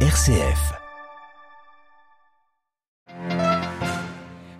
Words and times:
RCF. 0.00 0.85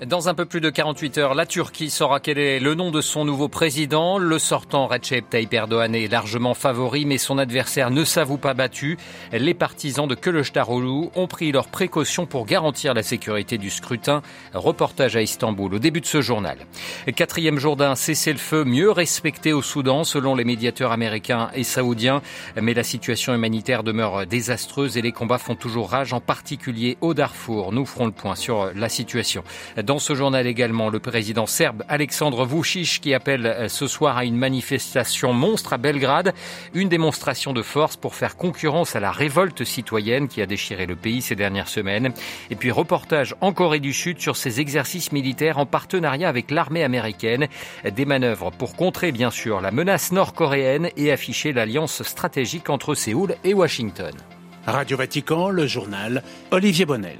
Dans 0.04 0.28
un 0.28 0.34
peu 0.34 0.44
plus 0.44 0.60
de 0.60 0.68
48 0.68 1.16
heures, 1.16 1.34
la 1.34 1.46
Turquie 1.46 1.88
saura 1.88 2.20
quel 2.20 2.36
est 2.36 2.60
le 2.60 2.74
nom 2.74 2.90
de 2.90 3.00
son 3.00 3.24
nouveau 3.24 3.48
président. 3.48 4.18
Le 4.18 4.38
sortant 4.38 4.88
Recep 4.88 5.30
Tayyip 5.30 5.54
Erdogan 5.54 5.94
est 5.94 6.08
largement 6.08 6.52
favori, 6.52 7.06
mais 7.06 7.16
son 7.16 7.38
adversaire 7.38 7.90
ne 7.90 8.04
s'avoue 8.04 8.36
pas 8.36 8.52
battu. 8.52 8.98
Les 9.32 9.54
partisans 9.54 10.06
de 10.06 10.14
Kılıçdaroğlu 10.14 11.08
ont 11.14 11.26
pris 11.26 11.50
leurs 11.50 11.68
précautions 11.68 12.26
pour 12.26 12.44
garantir 12.44 12.92
la 12.92 13.02
sécurité 13.02 13.56
du 13.56 13.70
scrutin. 13.70 14.20
Reportage 14.52 15.16
à 15.16 15.22
Istanbul 15.22 15.72
au 15.72 15.78
début 15.78 16.02
de 16.02 16.06
ce 16.06 16.20
journal. 16.20 16.58
Quatrième 17.16 17.58
jour 17.58 17.76
d'un 17.76 17.94
cessez-le-feu 17.94 18.64
mieux 18.64 18.90
respecté 18.90 19.54
au 19.54 19.62
Soudan 19.62 20.04
selon 20.04 20.34
les 20.34 20.44
médiateurs 20.44 20.92
américains 20.92 21.48
et 21.54 21.64
saoudiens. 21.64 22.20
Mais 22.60 22.74
la 22.74 22.84
situation 22.84 23.32
humanitaire 23.32 23.82
demeure 23.82 24.26
désastreuse 24.26 24.98
et 24.98 25.02
les 25.02 25.12
combats 25.12 25.38
font 25.38 25.54
toujours 25.54 25.88
rage, 25.88 26.12
en 26.12 26.20
particulier 26.20 26.98
au 27.00 27.14
Darfour. 27.14 27.72
Nous 27.72 27.86
ferons 27.86 28.04
le 28.04 28.12
point 28.12 28.34
sur 28.34 28.72
la 28.74 28.90
situation. 28.90 29.42
Dans 29.86 30.00
ce 30.00 30.16
journal 30.16 30.48
également, 30.48 30.88
le 30.88 30.98
président 30.98 31.46
serbe 31.46 31.84
Alexandre 31.86 32.44
Vucic 32.44 33.00
qui 33.00 33.14
appelle 33.14 33.46
euh, 33.46 33.68
ce 33.68 33.86
soir 33.86 34.16
à 34.16 34.24
une 34.24 34.36
manifestation 34.36 35.32
monstre 35.32 35.74
à 35.74 35.76
Belgrade, 35.78 36.34
une 36.74 36.88
démonstration 36.88 37.52
de 37.52 37.62
force 37.62 37.96
pour 37.96 38.16
faire 38.16 38.36
concurrence 38.36 38.96
à 38.96 39.00
la 39.00 39.12
révolte 39.12 39.62
citoyenne 39.62 40.26
qui 40.26 40.42
a 40.42 40.46
déchiré 40.46 40.86
le 40.86 40.96
pays 40.96 41.22
ces 41.22 41.36
dernières 41.36 41.68
semaines. 41.68 42.12
Et 42.50 42.56
puis 42.56 42.72
reportage 42.72 43.36
en 43.40 43.52
Corée 43.52 43.78
du 43.78 43.92
Sud 43.92 44.18
sur 44.18 44.36
ces 44.36 44.58
exercices 44.58 45.12
militaires 45.12 45.58
en 45.58 45.66
partenariat 45.66 46.28
avec 46.28 46.50
l'armée 46.50 46.82
américaine, 46.82 47.46
des 47.88 48.06
manœuvres 48.06 48.50
pour 48.50 48.74
contrer 48.74 49.12
bien 49.12 49.30
sûr 49.30 49.60
la 49.60 49.70
menace 49.70 50.10
nord-coréenne 50.10 50.88
et 50.96 51.12
afficher 51.12 51.52
l'alliance 51.52 52.02
stratégique 52.02 52.70
entre 52.70 52.96
Séoul 52.96 53.36
et 53.44 53.54
Washington. 53.54 54.14
Radio 54.66 54.96
Vatican, 54.96 55.48
le 55.48 55.68
journal 55.68 56.24
Olivier 56.50 56.86
Bonnel. 56.86 57.18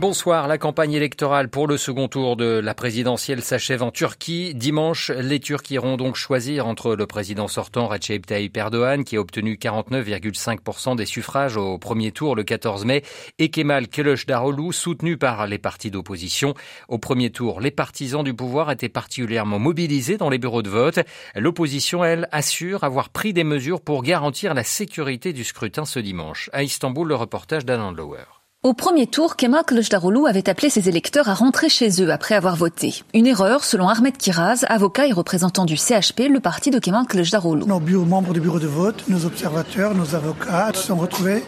Bonsoir. 0.00 0.48
La 0.48 0.56
campagne 0.56 0.94
électorale 0.94 1.50
pour 1.50 1.66
le 1.66 1.76
second 1.76 2.08
tour 2.08 2.34
de 2.34 2.58
la 2.58 2.72
présidentielle 2.72 3.42
s'achève 3.42 3.82
en 3.82 3.90
Turquie. 3.90 4.54
Dimanche, 4.54 5.10
les 5.10 5.40
Turcs 5.40 5.70
iront 5.70 5.98
donc 5.98 6.16
choisir 6.16 6.66
entre 6.66 6.96
le 6.96 7.06
président 7.06 7.48
sortant 7.48 7.86
Recep 7.86 8.24
Tayyip 8.24 8.56
Erdogan, 8.56 9.04
qui 9.04 9.18
a 9.18 9.20
obtenu 9.20 9.58
49,5% 9.60 10.96
des 10.96 11.04
suffrages 11.04 11.58
au 11.58 11.76
premier 11.76 12.12
tour 12.12 12.34
le 12.34 12.44
14 12.44 12.86
mai, 12.86 13.02
et 13.38 13.50
Kemal 13.50 13.88
Kılıçdaroğlu, 13.88 14.72
soutenu 14.72 15.18
par 15.18 15.46
les 15.46 15.58
partis 15.58 15.90
d'opposition. 15.90 16.54
Au 16.88 16.96
premier 16.96 17.28
tour, 17.28 17.60
les 17.60 17.70
partisans 17.70 18.24
du 18.24 18.32
pouvoir 18.32 18.70
étaient 18.70 18.88
particulièrement 18.88 19.58
mobilisés 19.58 20.16
dans 20.16 20.30
les 20.30 20.38
bureaux 20.38 20.62
de 20.62 20.70
vote. 20.70 21.00
L'opposition, 21.34 22.02
elle, 22.02 22.26
assure 22.32 22.84
avoir 22.84 23.10
pris 23.10 23.34
des 23.34 23.44
mesures 23.44 23.82
pour 23.82 24.02
garantir 24.02 24.54
la 24.54 24.64
sécurité 24.64 25.34
du 25.34 25.44
scrutin 25.44 25.84
ce 25.84 25.98
dimanche. 25.98 26.48
À 26.54 26.62
Istanbul, 26.62 27.06
le 27.06 27.16
reportage 27.16 27.66
d'Alan 27.66 27.92
Lower. 27.92 28.39
Au 28.62 28.74
premier 28.74 29.06
tour, 29.06 29.36
Kemal 29.36 29.64
Kılıçdaroğlu 29.64 30.26
avait 30.26 30.50
appelé 30.50 30.68
ses 30.68 30.86
électeurs 30.86 31.30
à 31.30 31.34
rentrer 31.34 31.70
chez 31.70 32.02
eux 32.02 32.12
après 32.12 32.34
avoir 32.34 32.56
voté. 32.56 33.02
Une 33.14 33.26
erreur, 33.26 33.64
selon 33.64 33.88
Ahmed 33.88 34.18
Kiraz, 34.18 34.66
avocat 34.68 35.06
et 35.06 35.12
représentant 35.12 35.64
du 35.64 35.78
CHP, 35.78 36.28
le 36.30 36.40
parti 36.40 36.70
de 36.70 36.78
Kemal 36.78 37.06
Kılıçdaroğlu. 37.06 37.64
Nos 37.64 37.80
membres 38.04 38.34
du 38.34 38.40
bureau 38.40 38.58
de 38.58 38.66
vote, 38.66 39.02
nos 39.08 39.24
observateurs, 39.24 39.94
nos 39.94 40.14
avocats 40.14 40.72
se 40.74 40.88
sont 40.88 40.96
retrouvés 40.96 41.42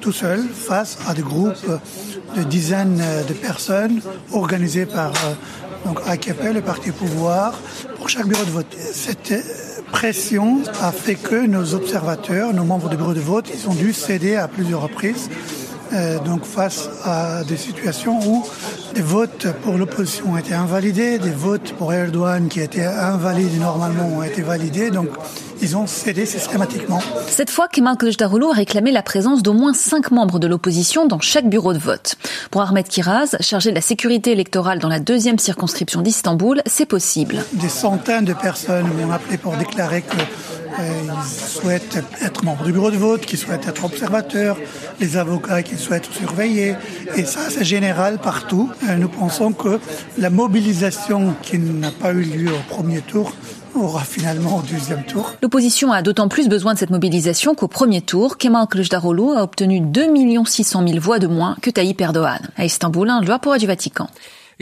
tout 0.00 0.12
seuls 0.12 0.44
face 0.44 0.98
à 1.08 1.14
des 1.14 1.22
groupes 1.22 1.66
de 2.36 2.44
dizaines 2.44 3.02
de 3.26 3.34
personnes 3.34 4.00
organisées 4.32 4.86
par 4.86 5.10
euh, 5.10 5.34
donc 5.84 5.98
AKP, 6.06 6.52
le 6.54 6.60
parti 6.60 6.92
pouvoir, 6.92 7.54
pour 7.96 8.08
chaque 8.08 8.28
bureau 8.28 8.44
de 8.44 8.50
vote. 8.50 8.72
Cette 8.78 9.34
pression 9.90 10.60
a 10.80 10.92
fait 10.92 11.16
que 11.16 11.44
nos 11.44 11.74
observateurs, 11.74 12.54
nos 12.54 12.62
membres 12.62 12.88
du 12.88 12.96
bureau 12.96 13.14
de 13.14 13.20
vote, 13.20 13.50
ils 13.52 13.68
ont 13.68 13.74
dû 13.74 13.92
céder 13.92 14.36
à 14.36 14.46
plusieurs 14.46 14.82
reprises 14.82 15.28
euh, 15.92 16.18
donc 16.20 16.44
face 16.44 16.88
à 17.04 17.44
des 17.44 17.56
situations 17.56 18.18
où 18.26 18.44
des 18.94 19.02
votes 19.02 19.48
pour 19.62 19.76
l'opposition 19.78 20.32
ont 20.32 20.36
été 20.36 20.54
invalidés, 20.54 21.18
des 21.18 21.30
votes 21.30 21.72
pour 21.74 21.92
Erdogan 21.92 22.48
qui 22.48 22.60
étaient 22.60 22.84
invalides 22.84 23.58
normalement 23.60 24.08
ont 24.08 24.22
été 24.22 24.42
validés. 24.42 24.90
Donc 24.90 25.08
ils 25.62 25.76
ont 25.76 25.86
cédé 25.86 26.26
systématiquement. 26.26 27.00
Cette 27.28 27.50
fois, 27.50 27.68
Kemal 27.68 27.96
Kılıçdaroğlu 27.96 28.46
a 28.46 28.52
réclamé 28.52 28.90
la 28.90 29.02
présence 29.02 29.42
d'au 29.42 29.52
moins 29.52 29.72
cinq 29.72 30.10
membres 30.10 30.38
de 30.38 30.48
l'opposition 30.48 31.06
dans 31.06 31.20
chaque 31.20 31.48
bureau 31.48 31.72
de 31.72 31.78
vote. 31.78 32.16
Pour 32.50 32.62
Ahmed 32.62 32.88
Kiraz, 32.88 33.36
chargé 33.40 33.70
de 33.70 33.76
la 33.76 33.80
sécurité 33.80 34.32
électorale 34.32 34.80
dans 34.80 34.88
la 34.88 34.98
deuxième 34.98 35.38
circonscription 35.38 36.02
d'Istanbul, 36.02 36.62
c'est 36.66 36.86
possible. 36.86 37.44
Des 37.52 37.68
centaines 37.68 38.24
de 38.24 38.34
personnes 38.34 38.88
m'ont 38.88 39.12
appelé 39.12 39.38
pour 39.38 39.56
déclarer 39.56 40.02
que 40.02 40.16
euh, 40.16 41.02
ils 41.04 41.50
souhaitent 41.60 42.02
être 42.22 42.44
membres 42.44 42.64
du 42.64 42.72
bureau 42.72 42.90
de 42.90 42.96
vote, 42.96 43.24
qu'ils 43.24 43.38
souhaitent 43.38 43.68
être 43.68 43.84
observateurs, 43.84 44.56
les 45.00 45.16
avocats 45.16 45.62
qui 45.62 45.76
souhaitent 45.76 46.10
surveiller. 46.10 46.74
Et 47.14 47.24
ça, 47.24 47.40
c'est 47.50 47.64
général 47.64 48.18
partout. 48.18 48.70
Euh, 48.88 48.96
nous 48.96 49.08
pensons 49.08 49.52
que 49.52 49.78
la 50.18 50.30
mobilisation 50.30 51.34
qui 51.42 51.58
n'a 51.58 51.90
pas 51.90 52.12
eu 52.12 52.22
lieu 52.22 52.52
au 52.52 52.74
premier 52.74 53.00
tour 53.00 53.32
aura 53.74 54.04
finalement 54.04 54.58
au 54.58 54.62
deuxième 54.62 55.04
tour. 55.04 55.32
L'opposition 55.42 55.92
a 55.92 56.02
d'autant 56.02 56.28
plus 56.28 56.48
besoin 56.48 56.74
de 56.74 56.78
cette 56.78 56.90
mobilisation 56.90 57.54
qu'au 57.54 57.68
premier 57.68 58.00
tour, 58.00 58.38
Kemal 58.38 58.66
Kılıçdaroğlu 58.66 59.36
a 59.36 59.42
obtenu 59.42 59.80
2 59.80 60.44
600 60.44 60.86
000 60.86 61.00
voix 61.00 61.18
de 61.18 61.26
moins 61.26 61.56
que 61.62 61.70
Tayyip 61.70 62.00
Erdogan. 62.00 62.40
À 62.56 62.64
Istanbul, 62.64 63.08
un 63.08 63.20
loi 63.20 63.38
du 63.58 63.66
Vatican. 63.66 64.08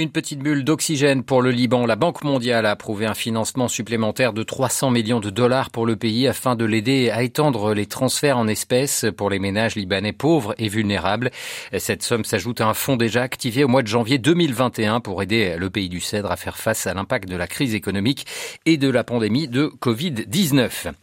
Une 0.00 0.08
petite 0.08 0.38
bulle 0.38 0.64
d'oxygène 0.64 1.22
pour 1.22 1.42
le 1.42 1.50
Liban. 1.50 1.84
La 1.84 1.94
Banque 1.94 2.24
mondiale 2.24 2.64
a 2.64 2.70
approuvé 2.70 3.04
un 3.04 3.12
financement 3.12 3.68
supplémentaire 3.68 4.32
de 4.32 4.42
300 4.42 4.90
millions 4.90 5.20
de 5.20 5.28
dollars 5.28 5.68
pour 5.68 5.84
le 5.84 5.94
pays 5.94 6.26
afin 6.26 6.56
de 6.56 6.64
l'aider 6.64 7.10
à 7.10 7.22
étendre 7.22 7.74
les 7.74 7.84
transferts 7.84 8.38
en 8.38 8.48
espèces 8.48 9.04
pour 9.14 9.28
les 9.28 9.38
ménages 9.38 9.74
libanais 9.74 10.14
pauvres 10.14 10.54
et 10.56 10.68
vulnérables. 10.68 11.30
Cette 11.76 12.02
somme 12.02 12.24
s'ajoute 12.24 12.62
à 12.62 12.68
un 12.68 12.72
fonds 12.72 12.96
déjà 12.96 13.20
activé 13.20 13.62
au 13.62 13.68
mois 13.68 13.82
de 13.82 13.88
janvier 13.88 14.16
2021 14.16 15.00
pour 15.00 15.22
aider 15.22 15.56
le 15.58 15.68
pays 15.68 15.90
du 15.90 16.00
Cèdre 16.00 16.32
à 16.32 16.36
faire 16.36 16.56
face 16.56 16.86
à 16.86 16.94
l'impact 16.94 17.28
de 17.28 17.36
la 17.36 17.46
crise 17.46 17.74
économique 17.74 18.24
et 18.64 18.78
de 18.78 18.88
la 18.88 19.04
pandémie 19.04 19.48
de 19.48 19.70
Covid-19. 19.82 20.94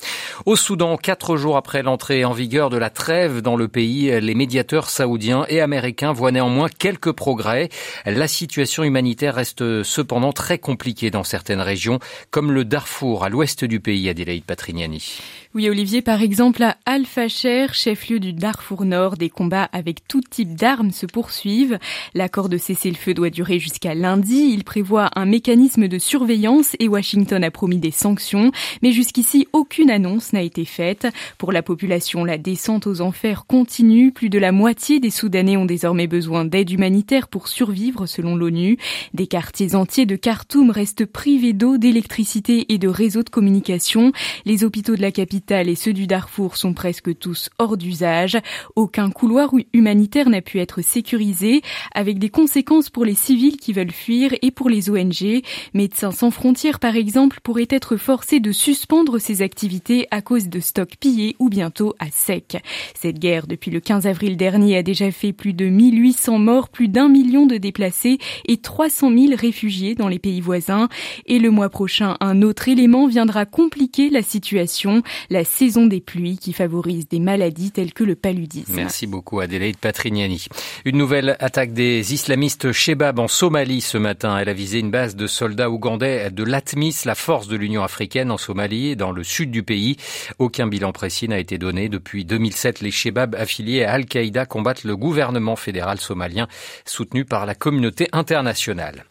Au 0.46 0.56
Soudan, 0.56 0.98
quatre 0.98 1.38
jours 1.38 1.58
après 1.58 1.84
l'entrée 1.84 2.26
en 2.26 2.34
vigueur 2.34 2.70
de 2.70 2.78
la 2.78 2.90
trêve 2.90 3.42
dans 3.42 3.56
le 3.56 3.68
pays, 3.68 4.12
les 4.20 4.36
médiateurs 4.36 4.90
saoudiens 4.90 5.46
et 5.50 5.62
américains 5.62 6.14
voient 6.14 6.32
néanmoins 6.32 6.70
quelques 6.70 7.12
progrès. 7.12 7.70
La 8.06 8.28
situation 8.28 8.84
humanitaire 8.84 9.36
reste 9.36 9.84
cependant 9.84 10.34
très 10.34 10.58
compliquée 10.58 11.12
dans 11.12 11.24
certaines 11.24 11.62
régions, 11.62 12.00
comme 12.32 12.52
le 12.52 12.66
Darfour 12.66 13.24
à 13.24 13.30
l'ouest 13.30 13.66
du 13.66 13.80
pays, 13.80 14.10
Adélaïde 14.10 14.46
Patrignani. 14.46 15.20
Oui, 15.54 15.70
Olivier, 15.70 16.02
par 16.02 16.22
exemple, 16.22 16.62
à 16.64 16.78
Al-Facher, 16.86 17.68
chef-lieu 17.74 18.20
du 18.20 18.34
Darfour 18.34 18.86
Nord, 18.86 19.18
des 19.18 19.30
combats 19.30 19.70
avec 19.72 20.08
tout 20.08 20.22
type 20.22 20.56
d'armes 20.56 20.92
se 20.92 21.06
poursuivent. 21.06 21.80
L'accord 22.14 22.50
de 22.50 22.58
cessez-le-feu 22.58 23.14
doit 23.14 23.30
durer 23.30 23.58
jusqu'à 23.58 23.96
lundi. 23.96 24.52
Il 24.54 24.64
prévoit 24.64 25.10
un 25.16 25.26
mécanisme 25.26 25.88
de 25.88 25.98
surveillance 25.98 26.76
et 26.80 26.88
Washington 26.88 27.44
a 27.44 27.52
promis 27.52 27.80
des 27.80 27.92
sanctions. 27.92 28.52
Mais 28.82 28.92
jusqu'ici, 28.92 29.48
aucune 29.54 29.90
annonce 29.90 30.17
n'a 30.34 30.42
été 30.42 30.66
faite. 30.66 31.08
Pour 31.38 31.52
la 31.52 31.64
population, 31.64 32.26
la 32.26 32.38
descente 32.38 32.88
aux 32.88 33.02
enfers 33.02 33.46
continue. 33.46 34.12
Plus 34.12 34.30
de 34.30 34.40
la 34.40 34.52
moitié 34.52 35.00
des 35.00 35.10
Soudanais 35.10 35.58
ont 35.58 35.66
désormais 35.66 36.08
besoin 36.08 36.46
d'aide 36.46 36.72
humanitaire 36.72 37.28
pour 37.28 37.48
survivre, 37.48 38.06
selon 38.06 38.36
l'ONU. 38.36 38.78
Des 39.14 39.28
quartiers 39.28 39.76
entiers 39.76 40.06
de 40.06 40.16
Khartoum 40.16 40.70
restent 40.70 41.06
privés 41.06 41.54
d'eau, 41.54 41.78
d'électricité 41.78 42.72
et 42.74 42.78
de 42.78 42.88
réseaux 42.88 43.24
de 43.24 43.30
communication. 43.30 44.12
Les 44.46 44.64
hôpitaux 44.64 44.96
de 44.96 45.02
la 45.02 45.12
capitale 45.12 45.70
et 45.70 45.76
ceux 45.76 45.94
du 45.94 46.08
Darfour 46.08 46.58
sont 46.58 46.74
presque 46.74 47.18
tous 47.18 47.50
hors 47.60 47.78
d'usage. 47.78 48.38
Aucun 48.76 49.10
couloir 49.10 49.52
humanitaire 49.74 50.30
n'a 50.30 50.42
pu 50.42 50.60
être 50.60 50.82
sécurisé, 50.82 51.62
avec 51.94 52.20
des 52.20 52.30
conséquences 52.30 52.90
pour 52.90 53.06
les 53.06 53.16
civils 53.16 53.58
qui 53.58 53.74
veulent 53.74 53.92
fuir 53.92 54.34
et 54.42 54.52
pour 54.52 54.70
les 54.70 54.90
ONG. 54.90 55.42
Médecins 55.74 56.12
sans 56.12 56.32
frontières, 56.32 56.80
par 56.80 56.96
exemple, 56.96 57.40
pourraient 57.44 57.68
être 57.70 57.98
forcés 57.98 58.40
de 58.40 58.52
suspendre 58.52 59.20
ces 59.20 59.42
activités 59.42 60.07
à 60.12 60.22
cause 60.22 60.50
de 60.50 60.60
stocks 60.60 60.96
pillés 61.00 61.36
ou 61.40 61.50
bientôt 61.50 61.96
à 62.00 62.08
sec. 62.12 62.58
Cette 63.00 63.20
guerre, 63.20 63.48
depuis 63.48 63.72
le 63.72 63.80
15 63.80 64.08
avril 64.08 64.38
dernier, 64.38 64.78
a 64.78 64.84
déjà 64.84 65.12
fait 65.12 65.34
plus 65.34 65.54
de 65.54 65.66
1800 65.66 66.40
morts, 66.40 66.70
plus 66.70 66.88
d'un 66.88 67.10
million 67.10 67.46
de 67.46 67.58
déplacés 67.58 68.18
et 68.46 68.58
300 68.58 69.12
000 69.12 69.36
réfugiés 69.36 69.96
dans 69.96 70.08
les 70.08 70.20
pays 70.20 70.42
voisins. 70.42 70.90
Et 71.26 71.40
le 71.40 71.52
mois 71.52 71.70
prochain, 71.70 72.18
un 72.20 72.42
autre 72.42 72.70
élément 72.70 73.08
viendra 73.08 73.46
compliquer 73.46 74.10
la 74.10 74.22
situation 74.22 75.02
la 75.30 75.44
saison 75.44 75.86
des 75.86 76.02
pluies 76.02 76.38
qui 76.38 76.54
favorise 76.54 77.08
des 77.08 77.20
maladies 77.20 77.72
telles 77.72 77.94
que 77.94 78.04
le 78.04 78.16
paludisme. 78.16 78.74
Merci 78.76 79.08
beaucoup 79.08 79.40
Adélaïde 79.40 79.78
Patrignani. 79.78 80.48
Une 80.86 80.98
nouvelle 80.98 81.36
attaque 81.40 81.74
des 81.74 82.14
islamistes 82.14 82.72
Shebab 82.72 83.20
en 83.20 83.28
Somalie 83.28 83.82
ce 83.82 83.98
matin. 83.98 84.38
Elle 84.38 84.50
a 84.50 84.54
visé 84.54 84.80
une 84.80 84.92
base 84.92 85.16
de 85.16 85.28
soldats 85.28 85.70
ougandais 85.70 86.32
de 86.32 86.44
l'ATMIS, 86.44 87.04
la 87.06 87.16
force 87.16 87.48
de 87.48 87.56
l'Union 87.56 87.84
africaine 87.84 88.32
en 88.32 88.38
Somalie, 88.38 88.96
dans 88.96 89.12
le 89.12 89.24
sud 89.24 89.52
du 89.52 89.64
pays. 89.64 89.97
Aucun 90.40 90.68
bilan 90.68 90.92
précis 90.92 91.28
n'a 91.28 91.40
été 91.40 91.58
donné. 91.58 91.90
Depuis 91.90 92.26
2007, 92.26 92.82
les 92.82 92.92
Shebabs 92.92 93.36
affiliés 93.36 93.84
à 93.84 93.94
Al-Qaïda 93.94 94.46
combattent 94.46 94.84
le 94.84 94.96
gouvernement 94.96 95.56
fédéral 95.56 96.00
somalien 96.00 96.48
soutenu 96.86 97.26
par 97.26 97.46
la 97.46 97.56
communauté 97.56 98.08
internationale. 98.12 99.06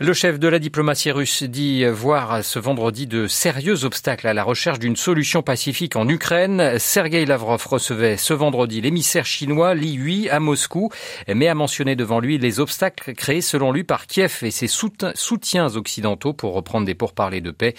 Le 0.00 0.12
chef 0.12 0.38
de 0.38 0.48
la 0.48 0.58
diplomatie 0.58 1.10
russe 1.10 1.42
dit 1.42 1.84
voir 1.84 2.44
ce 2.44 2.58
vendredi 2.58 3.06
de 3.06 3.26
sérieux 3.26 3.84
obstacles 3.84 4.28
à 4.28 4.34
la 4.34 4.44
recherche 4.44 4.78
d'une 4.78 4.96
solution 4.96 5.42
pacifique 5.42 5.96
en 5.96 6.08
Ukraine. 6.08 6.78
Sergei 6.78 7.24
Lavrov 7.24 7.66
recevait 7.66 8.16
ce 8.16 8.34
vendredi 8.34 8.80
l'émissaire 8.80 9.26
chinois 9.26 9.74
Li 9.74 9.90
Yui 9.90 10.28
à 10.30 10.40
Moscou, 10.40 10.90
mais 11.32 11.48
a 11.48 11.54
mentionné 11.54 11.96
devant 11.96 12.20
lui 12.20 12.38
les 12.38 12.60
obstacles 12.60 13.14
créés 13.14 13.40
selon 13.40 13.72
lui 13.72 13.84
par 13.84 14.06
Kiev 14.06 14.38
et 14.42 14.50
ses 14.50 14.68
soutiens 14.68 15.74
occidentaux 15.76 16.32
pour 16.32 16.54
reprendre 16.54 16.86
des 16.86 16.94
pourparlers 16.94 17.40
de 17.40 17.50
paix. 17.50 17.74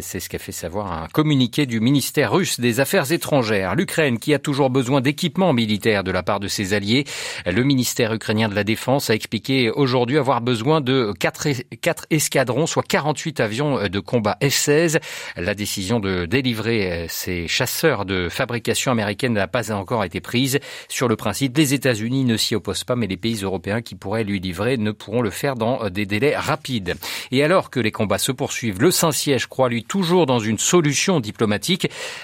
C'est 0.00 0.20
ce 0.20 0.28
qu'a 0.28 0.38
fait 0.38 0.52
savoir 0.52 0.92
un 0.92 1.08
communiqué 1.08 1.66
du 1.66 1.80
ministère 1.86 2.32
russe 2.32 2.58
des 2.58 2.80
Affaires 2.80 3.12
étrangères. 3.12 3.76
L'Ukraine, 3.76 4.18
qui 4.18 4.34
a 4.34 4.40
toujours 4.40 4.70
besoin 4.70 5.00
d'équipements 5.00 5.52
militaires 5.52 6.02
de 6.02 6.10
la 6.10 6.24
part 6.24 6.40
de 6.40 6.48
ses 6.48 6.74
alliés, 6.74 7.04
le 7.46 7.62
ministère 7.62 8.12
ukrainien 8.12 8.48
de 8.48 8.56
la 8.56 8.64
Défense 8.64 9.08
a 9.08 9.14
expliqué 9.14 9.70
aujourd'hui 9.70 10.18
avoir 10.18 10.40
besoin 10.40 10.80
de 10.80 11.12
quatre, 11.16 11.46
quatre 11.80 12.04
escadrons, 12.10 12.66
soit 12.66 12.82
48 12.82 13.38
avions 13.38 13.88
de 13.88 14.00
combat 14.00 14.36
F-16. 14.42 14.98
La 15.36 15.54
décision 15.54 16.00
de 16.00 16.26
délivrer 16.26 17.06
ces 17.08 17.46
chasseurs 17.46 18.04
de 18.04 18.28
fabrication 18.30 18.90
américaine 18.90 19.34
n'a 19.34 19.46
pas 19.46 19.70
encore 19.70 20.02
été 20.02 20.20
prise. 20.20 20.58
Sur 20.88 21.06
le 21.06 21.14
principe, 21.14 21.56
les 21.56 21.72
États-Unis 21.72 22.24
ne 22.24 22.36
s'y 22.36 22.56
opposent 22.56 22.82
pas, 22.82 22.96
mais 22.96 23.06
les 23.06 23.16
pays 23.16 23.42
européens 23.44 23.80
qui 23.80 23.94
pourraient 23.94 24.24
lui 24.24 24.40
livrer 24.40 24.76
ne 24.76 24.90
pourront 24.90 25.22
le 25.22 25.30
faire 25.30 25.54
dans 25.54 25.88
des 25.88 26.04
délais 26.04 26.36
rapides. 26.36 26.96
Et 27.30 27.44
alors 27.44 27.70
que 27.70 27.78
les 27.78 27.92
combats 27.92 28.18
se 28.18 28.32
poursuivent, 28.32 28.80
le 28.80 28.90
Saint-Siège 28.90 29.46
croit 29.46 29.68
lui 29.68 29.84
toujours 29.84 30.26
dans 30.26 30.40
une 30.40 30.58
solution 30.58 31.20
diplomatique. 31.20 31.75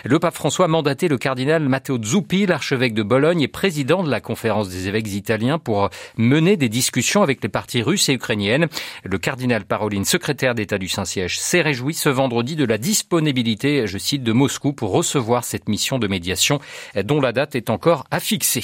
Le 0.05 0.19
pape 0.19 0.35
François 0.35 0.67
a 0.67 0.69
mandaté 0.69 1.09
le 1.09 1.19
cardinal 1.19 1.69
Matteo 1.69 2.03
Zuppi, 2.03 2.47
l'archevêque 2.47 2.95
de 2.95 3.03
Bologne 3.03 3.43
et 3.43 3.49
président 3.49 4.03
de 4.03 4.11
la 4.11 4.21
conférence 4.21 4.69
des 4.69 4.89
évêques 4.89 5.13
italiens 5.13 5.59
pour 5.59 5.91
mener 6.17 6.57
des 6.57 6.69
discussions 6.69 7.23
avec 7.23 7.43
les 7.43 7.49
parties 7.49 7.83
russes 7.83 8.09
et 8.09 8.15
ukrainiennes. 8.15 8.69
Le 9.05 9.19
cardinal 9.19 9.65
Paroline, 9.65 10.05
secrétaire 10.05 10.55
d'État 10.55 10.79
du 10.79 10.89
Saint-Siège, 10.89 11.39
s'est 11.39 11.63
réjoui 11.63 11.95
ce 11.95 12.09
vendredi 12.09 12.57
de 12.57 12.65
la 12.65 12.79
disponibilité, 12.79 13.87
je 13.87 13.99
cite, 13.99 14.23
de 14.23 14.33
Moscou 14.33 14.73
pour 14.73 14.93
recevoir 14.93 15.45
cette 15.45 15.69
mission 15.69 15.99
de 15.99 16.09
médiation 16.09 16.61
dont 17.05 17.21
la 17.21 17.33
date 17.33 17.55
est 17.55 17.71
encore 17.71 18.05
à 18.11 18.21
fixer. 18.21 18.63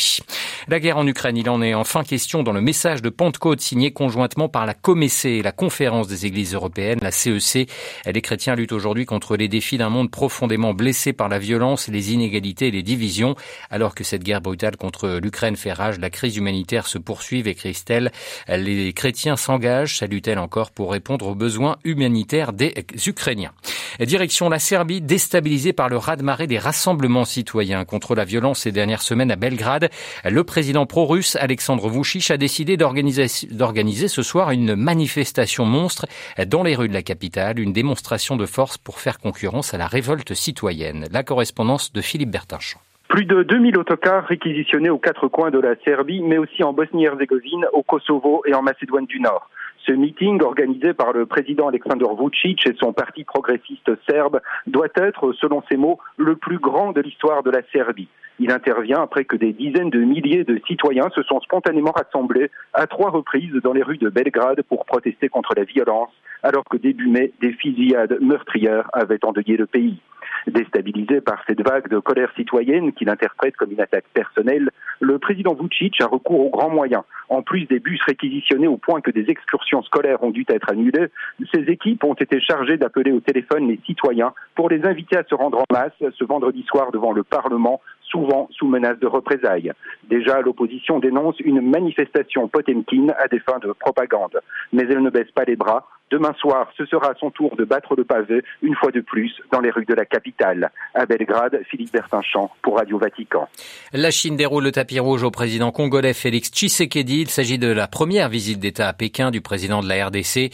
La 0.69 0.81
guerre 0.81 0.99
en 0.99 1.07
Ukraine, 1.07 1.37
il 1.37 1.49
en 1.49 1.63
est 1.63 1.75
enfin 1.75 2.05
question 2.05 2.43
dans 2.43 2.53
le 2.53 2.61
message 2.61 3.03
de 3.03 3.09
Pentecôte 3.09 3.61
signé 3.61 3.91
conjointement 3.91 4.49
par 4.49 4.67
la 4.67 4.75
Comessé, 4.75 5.43
la 5.43 5.53
conférence 5.53 6.09
des 6.09 6.27
églises 6.27 6.55
européennes, 6.55 6.99
la 7.03 7.11
CEC. 7.11 7.69
Les 8.07 8.23
chrétiens 8.23 8.55
luttent 8.55 8.73
aujourd'hui 8.73 9.07
contre 9.07 9.37
les 9.37 9.49
défis 9.49 9.79
d'un 9.79 9.89
monde 9.89 10.11
profondément 10.11 10.75
blessé 10.79 11.13
par 11.13 11.29
la 11.29 11.39
violence, 11.39 11.89
les 11.89 12.15
inégalités 12.15 12.69
et 12.69 12.71
les 12.71 12.83
divisions. 12.83 13.35
Alors 13.69 13.95
que 13.95 14.05
cette 14.05 14.23
guerre 14.23 14.41
brutale 14.41 14.79
contre 14.79 15.19
l'Ukraine 15.23 15.57
fait 15.57 15.75
rage, 15.75 15.99
la 15.99 16.09
crise 16.09 16.37
humanitaire 16.39 16.87
se 16.87 16.97
poursuit, 16.97 17.43
et 17.45 17.55
Christelle. 17.55 18.13
Les 18.49 18.93
chrétiens 18.93 19.37
s'engagent, 19.37 19.99
salue-t-elle 19.99 20.39
encore, 20.39 20.71
pour 20.71 20.93
répondre 20.93 21.27
aux 21.27 21.35
besoins 21.35 21.77
humanitaires 21.85 22.53
des 22.53 22.73
Ukrainiens. 23.07 23.53
Direction 24.01 24.49
la 24.49 24.61
Serbie, 24.61 25.01
déstabilisée 25.01 25.73
par 25.73 25.89
le 25.89 25.97
raz-de-marée 25.97 26.47
des 26.47 26.59
rassemblements 26.59 27.25
citoyens 27.25 27.85
contre 27.85 28.15
la 28.15 28.25
violence 28.25 28.61
ces 28.61 28.73
dernières 28.73 29.03
semaines 29.03 29.33
à 29.33 29.37
Belgrade. 29.37 29.91
Le 30.25 30.45
président 30.45 30.87
pro-russe 30.87 31.37
Alexandre 31.37 31.91
Vucic 31.91 32.31
a 32.31 32.37
décidé 32.37 32.77
d'organiser 32.77 34.09
ce 34.09 34.23
soir 34.23 34.53
une 34.53 34.77
manifestation 34.77 35.65
monstre 35.65 36.07
dans 36.47 36.63
les 36.63 36.77
rues 36.77 36.89
de 36.89 36.95
la 36.95 37.03
capitale, 37.03 37.59
une 37.59 37.73
démonstration 37.73 38.37
de 38.37 38.47
force 38.47 38.79
pour 38.79 39.01
faire 39.01 39.19
concurrence 39.19 39.75
à 39.75 39.79
la 39.79 39.89
révolte 39.89 40.35
citoyenne. 40.35 40.68
La 41.11 41.23
correspondance 41.23 41.93
de 41.93 42.03
Philippe 42.03 42.31
Bertinchamp. 42.31 42.81
Plus 43.09 43.25
de 43.25 43.43
2000 43.43 43.79
autocars 43.79 44.27
réquisitionnés 44.27 44.91
aux 44.91 44.99
quatre 44.99 45.29
coins 45.29 45.51
de 45.51 45.59
la 45.59 45.77
Serbie, 45.83 46.21
mais 46.21 46.37
aussi 46.37 46.63
en 46.63 46.75
Bosnie-Herzégovine, 46.75 47.65
au 47.73 47.83
Kosovo 47.83 48.43
et 48.45 48.55
en 48.55 48.61
Macédoine 48.61 49.07
du 49.07 49.19
Nord. 49.19 49.49
Ce 49.87 49.93
meeting 49.93 50.43
organisé 50.43 50.93
par 50.93 51.15
le 51.15 51.25
président 51.25 51.69
Aleksandar 51.69 52.15
Vucic 52.15 52.67
et 52.67 52.75
son 52.79 52.93
parti 52.93 53.25
progressiste 53.25 53.91
serbe 54.07 54.41
doit 54.67 54.89
être, 54.97 55.33
selon 55.33 55.63
ses 55.71 55.79
mots, 55.79 55.99
le 56.19 56.37
plus 56.37 56.59
grand 56.59 56.93
de 56.93 57.01
l'histoire 57.01 57.43
de 57.43 57.51
la 57.51 57.63
Serbie. 57.73 58.09
Il 58.39 58.53
intervient 58.53 59.03
après 59.03 59.25
que 59.25 59.37
des 59.37 59.55
dizaines 59.55 59.91
de 59.91 60.01
milliers 60.01 60.45
de 60.45 60.61
citoyens 60.69 61.09
se 61.15 61.23
sont 61.23 61.41
spontanément 61.41 61.93
rassemblés 61.93 62.51
à 62.75 62.87
trois 62.87 63.11
reprises 63.11 63.55
dans 63.65 63.73
les 63.73 63.83
rues 63.83 63.97
de 63.97 64.11
Belgrade 64.11 64.63
pour 64.69 64.85
protester 64.85 65.31
contre 65.31 65.55
la 65.57 65.65
violence, 65.65 66.11
alors 66.43 66.65
que 66.65 66.77
début 66.77 67.09
mai, 67.09 67.33
des 67.41 67.53
fusillades 67.53 68.19
meurtrières 68.21 68.91
avaient 68.93 69.25
endeuillé 69.25 69.57
le 69.57 69.67
pays. 69.67 69.99
Déstabilisé 70.47 71.21
par 71.21 71.43
cette 71.47 71.67
vague 71.67 71.89
de 71.89 71.99
colère 71.99 72.33
citoyenne 72.37 72.93
qu'il 72.93 73.11
interprète 73.11 73.57
comme 73.57 73.73
une 73.73 73.81
attaque 73.81 74.07
personnelle, 74.15 74.71
le 75.01 75.19
président 75.19 75.55
Vucic 75.55 76.01
a 76.01 76.07
recours 76.07 76.47
aux 76.47 76.51
grands 76.51 76.71
moyens. 76.71 77.03
En 77.29 77.43
plus 77.43 77.67
des 77.67 77.79
bus 77.79 78.01
réquisitionnés 78.07 78.69
au 78.69 78.77
point 78.77 79.01
que 79.01 79.11
des 79.11 79.29
excursions 79.29 79.83
scolaires 79.83 80.23
ont 80.23 80.31
dû 80.31 80.45
être 80.49 80.71
annulées, 80.71 81.09
ces 81.53 81.63
équipes 81.71 82.05
ont 82.05 82.15
été 82.15 82.41
chargées 82.41 82.79
d'appeler 82.79 83.13
au 83.13 83.21
téléphone 83.21 83.69
les 83.69 83.81
citoyens 83.85 84.33
pour 84.55 84.69
les 84.69 84.85
inviter 84.85 85.17
à 85.17 85.25
se 85.25 85.35
rendre 85.35 85.59
en 85.59 85.73
masse 85.73 85.93
ce 85.99 86.25
vendredi 86.25 86.65
soir 86.65 86.91
devant 86.91 87.13
le 87.13 87.23
Parlement 87.23 87.81
souvent 88.03 88.49
sous 88.53 88.67
menace 88.67 88.99
de 88.99 89.07
représailles. 89.07 89.73
Déjà, 90.09 90.41
l'opposition 90.41 90.99
dénonce 90.99 91.39
une 91.41 91.61
manifestation 91.61 92.49
Potemkin 92.49 93.09
à 93.19 93.29
des 93.29 93.41
fins 93.41 93.59
de 93.59 93.73
propagande. 93.73 94.41
Mais 94.73 94.85
elle 94.85 95.03
ne 95.03 95.11
baisse 95.11 95.31
pas 95.31 95.45
les 95.45 95.57
bras. 95.57 95.87
Demain 96.11 96.33
soir, 96.41 96.73
ce 96.79 96.87
sera 96.87 97.11
à 97.11 97.15
son 97.21 97.31
tour 97.31 97.55
de 97.57 97.65
battre 97.65 97.95
le 97.95 98.05
pavé, 98.05 98.43
une 98.63 98.75
fois 98.75 98.91
de 98.91 99.01
plus, 99.01 99.31
dans 99.53 99.61
les 99.61 99.71
rues 99.71 99.85
de 99.85 99.93
la 99.93 100.07
capitale. 100.07 100.71
À 100.95 101.05
Belgrade, 101.05 101.61
Philippe 101.71 101.93
Bertinchamp 101.93 102.51
pour 102.63 102.79
Radio 102.79 102.99
Vatican. 102.99 103.47
La 103.93 104.11
Chine 104.11 104.37
déroule 104.37 104.65
le 104.65 104.73
tapis 104.73 105.01
rouge 105.01 105.23
au 105.23 105.31
président 105.31 105.71
congolais 105.71 106.15
Félix 106.15 106.51
Tshisekedi. 106.51 107.21
Il 107.21 107.29
s'agit 107.29 107.59
de 107.59 107.69
la 107.69 107.89
première 107.89 108.31
visite 108.31 108.59
d'État 108.59 108.89
à 108.89 108.95
Pékin 108.95 109.31
du 109.31 109.43
président 109.43 109.83
de 109.83 109.89
la 109.89 110.07
RDC. 110.07 110.51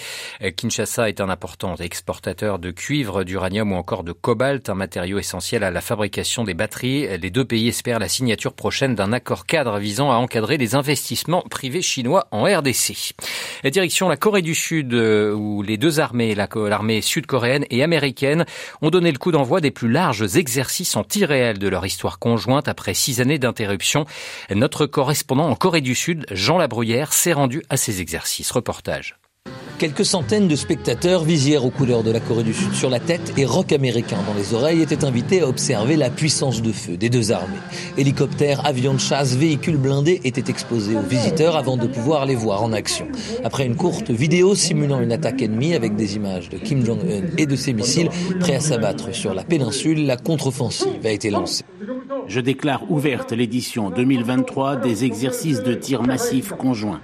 Kinshasa 0.56 1.08
est 1.08 1.20
un 1.20 1.28
important 1.28 1.76
exportateur 1.76 2.58
de 2.58 2.72
cuivre, 2.72 3.22
d'uranium 3.22 3.72
ou 3.72 3.76
encore 3.76 4.02
de 4.02 4.12
cobalt, 4.12 4.68
un 4.68 4.74
matériau 4.74 5.18
essentiel 5.18 5.62
à 5.62 5.70
la 5.70 5.80
fabrication 5.80 6.42
des 6.42 6.54
batteries. 6.54 7.16
Les 7.18 7.30
deux 7.30 7.44
pays 7.44 7.68
espèrent 7.68 8.00
la 8.00 8.08
signature 8.08 8.54
prochaine 8.54 8.96
d'un 8.96 9.12
accord 9.12 9.46
cadre 9.46 9.78
visant 9.78 10.10
à 10.10 10.16
encadrer 10.16 10.56
les 10.56 10.74
investissements 10.74 11.42
privés 11.42 11.82
chinois 11.82 12.26
en 12.32 12.42
RDC. 12.42 13.14
Direction 13.70 14.08
la 14.08 14.16
Corée 14.16 14.42
du 14.42 14.54
Sud, 14.54 14.92
où 14.94 15.43
les 15.62 15.76
deux 15.76 16.00
armées, 16.00 16.34
l'armée 16.34 17.00
sud-coréenne 17.00 17.64
et 17.70 17.82
américaine, 17.82 18.44
ont 18.82 18.90
donné 18.90 19.12
le 19.12 19.18
coup 19.18 19.32
d'envoi 19.32 19.60
des 19.60 19.70
plus 19.70 19.90
larges 19.90 20.36
exercices 20.36 20.96
en 20.96 21.04
tir 21.04 21.28
réel 21.28 21.58
de 21.58 21.68
leur 21.68 21.86
histoire 21.86 22.18
conjointe 22.18 22.68
après 22.68 22.94
six 22.94 23.20
années 23.20 23.38
d'interruption. 23.38 24.04
Notre 24.50 24.86
correspondant 24.86 25.48
en 25.48 25.56
Corée 25.56 25.80
du 25.80 25.94
Sud, 25.94 26.26
Jean 26.30 26.58
Labruyère, 26.58 27.12
s'est 27.12 27.32
rendu 27.32 27.62
à 27.68 27.76
ces 27.76 28.00
exercices. 28.00 28.50
Reportage. 28.50 29.16
Quelques 29.78 30.04
centaines 30.04 30.46
de 30.46 30.54
spectateurs, 30.54 31.24
visières 31.24 31.64
aux 31.64 31.70
couleurs 31.70 32.04
de 32.04 32.12
la 32.12 32.20
Corée 32.20 32.44
du 32.44 32.54
Sud 32.54 32.74
sur 32.74 32.90
la 32.90 33.00
tête 33.00 33.32
et 33.36 33.44
rock 33.44 33.72
américain 33.72 34.18
dans 34.26 34.34
les 34.34 34.54
oreilles, 34.54 34.82
étaient 34.82 35.04
invités 35.04 35.40
à 35.40 35.48
observer 35.48 35.96
la 35.96 36.10
puissance 36.10 36.62
de 36.62 36.70
feu 36.70 36.96
des 36.96 37.10
deux 37.10 37.32
armées. 37.32 37.58
Hélicoptères, 37.98 38.64
avions 38.64 38.94
de 38.94 39.00
chasse, 39.00 39.34
véhicules 39.34 39.76
blindés 39.76 40.20
étaient 40.22 40.48
exposés 40.48 40.96
aux 40.96 41.02
visiteurs 41.02 41.56
avant 41.56 41.76
de 41.76 41.88
pouvoir 41.88 42.24
les 42.24 42.36
voir 42.36 42.62
en 42.62 42.72
action. 42.72 43.08
Après 43.42 43.66
une 43.66 43.74
courte 43.74 44.10
vidéo 44.10 44.54
simulant 44.54 45.00
une 45.00 45.12
attaque 45.12 45.42
ennemie 45.42 45.74
avec 45.74 45.96
des 45.96 46.14
images 46.14 46.48
de 46.50 46.58
Kim 46.58 46.84
Jong-un 46.84 47.36
et 47.36 47.46
de 47.46 47.56
ses 47.56 47.72
missiles 47.72 48.10
prêts 48.38 48.54
à 48.54 48.60
s'abattre 48.60 49.12
sur 49.12 49.34
la 49.34 49.42
péninsule, 49.42 50.06
la 50.06 50.16
contre-offensive 50.16 51.04
a 51.04 51.10
été 51.10 51.30
lancée. 51.30 51.64
Je 52.28 52.40
déclare 52.40 52.90
ouverte 52.90 53.32
l'édition 53.32 53.90
2023 53.90 54.76
des 54.76 55.04
exercices 55.04 55.62
de 55.62 55.74
tir 55.74 56.02
massif 56.02 56.50
conjoints. 56.50 57.00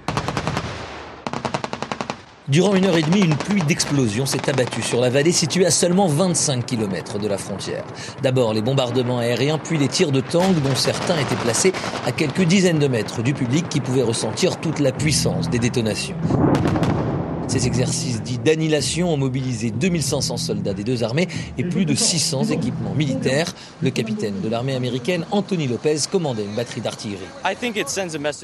Durant 2.51 2.75
une 2.75 2.85
heure 2.85 2.97
et 2.97 3.01
demie, 3.01 3.21
une 3.21 3.37
pluie 3.37 3.61
d'explosions 3.61 4.25
s'est 4.25 4.49
abattue 4.49 4.81
sur 4.81 4.99
la 4.99 5.09
vallée 5.09 5.31
située 5.31 5.65
à 5.65 5.71
seulement 5.71 6.07
25 6.07 6.65
km 6.65 7.17
de 7.17 7.29
la 7.29 7.37
frontière. 7.37 7.85
D'abord 8.23 8.53
les 8.53 8.61
bombardements 8.61 9.19
aériens, 9.19 9.57
puis 9.57 9.77
les 9.77 9.87
tirs 9.87 10.11
de 10.11 10.19
tanks 10.19 10.61
dont 10.61 10.75
certains 10.75 11.17
étaient 11.17 11.41
placés 11.41 11.71
à 12.05 12.11
quelques 12.11 12.43
dizaines 12.43 12.79
de 12.79 12.89
mètres 12.89 13.23
du 13.23 13.33
public 13.33 13.69
qui 13.69 13.79
pouvait 13.79 14.01
ressentir 14.01 14.57
toute 14.57 14.79
la 14.79 14.91
puissance 14.91 15.49
des 15.49 15.59
détonations. 15.59 16.17
Ces 17.51 17.67
exercices 17.67 18.21
dits 18.21 18.37
d'annihilation 18.37 19.13
ont 19.13 19.17
mobilisé 19.17 19.71
2500 19.71 20.37
soldats 20.37 20.73
des 20.73 20.85
deux 20.85 21.03
armées 21.03 21.27
et 21.57 21.65
plus 21.65 21.83
de 21.83 21.93
600 21.93 22.45
équipements 22.45 22.95
militaires. 22.95 23.53
Le 23.81 23.89
capitaine 23.89 24.39
de 24.41 24.47
l'armée 24.47 24.73
américaine, 24.73 25.25
Anthony 25.31 25.67
Lopez, 25.67 25.97
commandait 26.09 26.45
une 26.45 26.55
batterie 26.55 26.79
d'artillerie. 26.79 27.19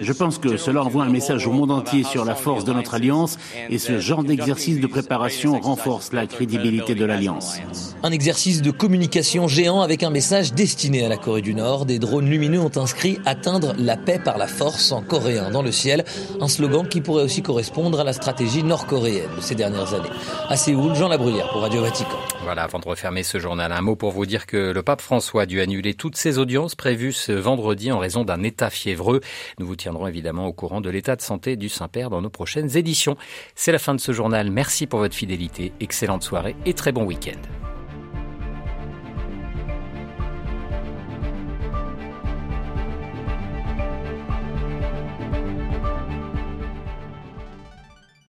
Je 0.02 0.12
pense 0.12 0.40
que 0.40 0.58
cela 0.58 0.84
envoie 0.84 1.06
un 1.06 1.10
message 1.10 1.48
au 1.48 1.54
monde 1.54 1.72
entier 1.72 2.04
sur 2.04 2.26
la 2.26 2.36
force 2.36 2.66
de 2.66 2.74
notre 2.74 2.96
alliance 2.96 3.38
et 3.70 3.78
ce 3.78 3.98
genre 4.02 4.26
d'exercice 4.26 4.82
de 4.82 4.88
préparation 4.88 5.58
renforce 5.58 6.12
la 6.12 6.28
crédibilité 6.28 6.94
de 6.94 7.06
l'alliance. 7.06 7.60
Un 8.04 8.12
exercice 8.12 8.62
de 8.62 8.72
communication 8.72 9.48
géant 9.48 9.80
avec 9.80 10.04
un 10.04 10.10
message 10.10 10.52
destiné 10.52 11.06
à 11.06 11.08
la 11.08 11.16
Corée 11.16 11.42
du 11.42 11.54
Nord. 11.54 11.86
Des 11.86 11.98
drones 11.98 12.30
lumineux 12.30 12.60
ont 12.60 12.76
inscrit 12.76 13.20
atteindre 13.26 13.74
la 13.78 13.96
paix 13.96 14.20
par 14.22 14.38
la 14.38 14.48
force 14.48 14.92
en 14.92 15.02
coréen 15.02 15.50
dans 15.50 15.64
le 15.64 15.72
ciel. 15.72 16.04
Un 16.42 16.50
slogan 16.50 16.86
qui 16.86 17.00
pourrait 17.00 17.24
aussi 17.24 17.42
correspondre 17.42 18.02
à 18.02 18.04
la 18.04 18.12
stratégie 18.12 18.64
nord-coréenne 18.64 18.97
de 19.01 19.42
ces 19.42 19.56
dernières 19.56 19.94
années. 19.94 20.10
À 20.50 20.58
Séoul, 20.58 20.96
Jean 20.96 21.08
Labruyère 21.08 21.50
pour 21.50 21.62
Radio 21.62 21.82
Vatican. 21.82 22.18
Voilà, 22.44 22.63
avant 22.63 22.80
de 22.80 22.88
refermer 22.88 23.24
ce 23.24 23.38
journal, 23.38 23.72
un 23.72 23.82
mot 23.82 23.96
pour 23.96 24.12
vous 24.12 24.25
dire 24.25 24.46
que 24.46 24.72
le 24.72 24.82
pape 24.82 25.01
François 25.01 25.44
a 25.44 25.46
dû 25.46 25.62
annuler 25.62 25.94
toutes 25.94 26.16
ses 26.16 26.39
audiences 26.39 26.75
prévues 26.75 27.12
ce 27.12 27.32
vendredi 27.32 27.92
en 27.92 28.00
raison 28.00 28.24
d'un 28.24 28.42
état 28.44 28.70
fiévreux. 28.70 29.22
Nous 29.60 29.68
vous 29.68 29.75
tiendrons 29.75 30.08
évidemment 30.08 30.48
au 30.48 30.54
courant 30.54 30.82
de 30.82 30.89
l'état 30.89 31.16
de 31.16 31.22
santé 31.22 31.56
du 31.56 31.70
Saint-Père 31.70 32.10
dans 32.10 32.22
nos 32.22 32.30
prochaines 32.30 32.75
éditions. 32.75 33.18
C'est 33.56 33.72
la 33.72 33.80
fin 33.80 33.94
de 33.94 34.00
ce 34.00 34.12
journal. 34.12 34.50
Merci 34.50 34.88
pour 34.88 35.00
votre 35.00 35.16
fidélité. 35.16 35.74
Excellente 35.80 36.24
soirée 36.24 36.56
et 36.66 36.74
très 36.74 36.92
bon 36.92 37.06
week-end. 37.06 37.39